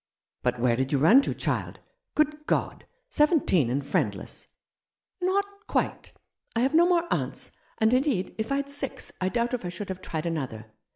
[0.43, 1.79] "But where did you run to, child?
[2.15, 2.87] Good God!
[3.11, 4.47] Seventeen and friendless!""
[5.21, 6.11] Not quite.
[6.55, 9.69] I have no more aunts, and, indeed, if I had six I doubt if I
[9.69, 10.71] should have tried another.